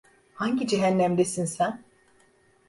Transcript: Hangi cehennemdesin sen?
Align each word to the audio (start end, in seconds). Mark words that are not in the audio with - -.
Hangi 0.33 0.67
cehennemdesin 0.67 1.45
sen? 1.45 1.83